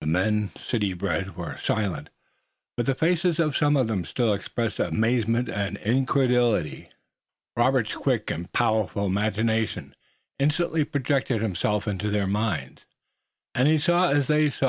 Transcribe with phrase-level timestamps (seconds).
[0.00, 2.10] The men, city bred, were silent,
[2.76, 6.88] but the faces of some of them still expressed amazement and incredulity.
[7.56, 9.94] Robert's quick and powerful imagination
[10.40, 12.82] instantly projected itself into their minds,
[13.54, 14.68] and he saw as they saw.